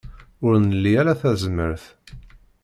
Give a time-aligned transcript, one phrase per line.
[0.45, 1.85] Ur nli ara tazmert.